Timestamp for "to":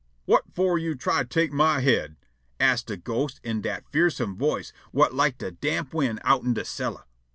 1.21-1.29